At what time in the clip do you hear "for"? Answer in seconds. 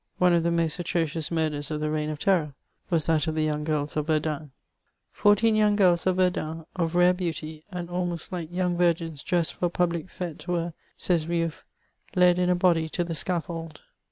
9.53-9.67